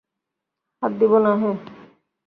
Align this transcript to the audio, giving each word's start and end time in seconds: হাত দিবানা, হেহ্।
হাত 0.83 0.91
দিবানা, 0.99 1.31
হেহ্। 1.35 1.57